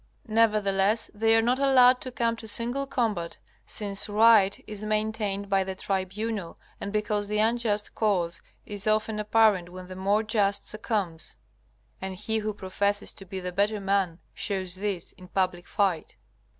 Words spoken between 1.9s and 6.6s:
to come to single combat, since right is maintained by the tribunal,